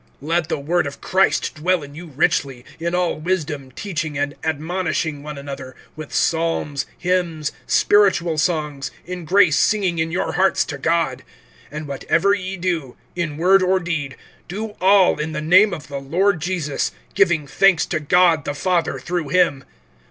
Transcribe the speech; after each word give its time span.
(16)Let 0.23 0.47
the 0.47 0.57
word 0.57 0.87
of 0.87 0.99
Christ 0.99 1.53
dwell 1.53 1.83
in 1.83 1.93
you 1.93 2.07
richly; 2.07 2.65
in 2.79 2.95
all 2.95 3.19
wisdom 3.19 3.69
teaching 3.71 4.17
and 4.17 4.33
admonishing 4.43 5.21
one 5.21 5.37
another, 5.37 5.75
with 5.95 6.11
psalms, 6.11 6.87
hymns, 6.97 7.51
spiritual 7.67 8.39
songs, 8.39 8.89
in 9.05 9.25
grace 9.25 9.57
singing 9.59 9.99
in 9.99 10.09
your 10.09 10.31
hearts 10.31 10.65
to 10.65 10.79
God. 10.79 11.23
(17)And 11.71 11.85
whatever 11.85 12.33
ye 12.33 12.57
do, 12.57 12.97
in 13.15 13.37
word 13.37 13.61
or 13.61 13.79
deed, 13.79 14.15
do 14.47 14.69
all 14.81 15.19
in 15.19 15.33
the 15.33 15.39
name 15.39 15.71
of 15.71 15.87
the 15.87 15.99
Lord 15.99 16.41
Jesus, 16.41 16.91
giving 17.13 17.45
thanks 17.45 17.85
to 17.85 17.99
God 17.99 18.43
the 18.45 18.55
Father 18.55 18.97
through 18.97 19.27
him. 19.29 19.63